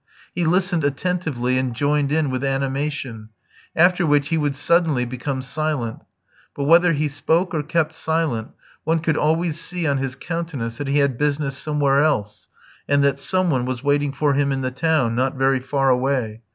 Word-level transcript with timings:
He 0.33 0.45
listened 0.45 0.83
attentively, 0.83 1.59
and 1.59 1.75
joined 1.75 2.11
in 2.11 2.31
with 2.31 2.43
animation; 2.43 3.29
after 3.75 4.03
which 4.03 4.29
he 4.29 4.37
would 4.39 4.55
suddenly 4.55 5.05
become 5.05 5.43
silent. 5.43 5.99
But 6.55 6.63
whether 6.63 6.93
he 6.93 7.07
spoke 7.07 7.53
or 7.53 7.61
kept 7.61 7.93
silent, 7.93 8.47
one 8.83 8.97
could 8.97 9.15
always 9.15 9.59
see 9.59 9.85
on 9.85 9.97
his 9.97 10.15
countenance 10.15 10.77
that 10.77 10.87
he 10.87 10.97
had 10.97 11.19
business 11.19 11.55
somewhere 11.55 11.99
else, 11.99 12.47
and 12.87 13.03
that 13.03 13.19
some 13.19 13.51
one 13.51 13.65
was 13.67 13.83
waiting 13.83 14.11
for 14.11 14.33
him 14.33 14.51
in 14.51 14.61
the 14.61 14.71
town, 14.71 15.13
not 15.13 15.35
very 15.35 15.59
far 15.59 15.91
away. 15.91 16.41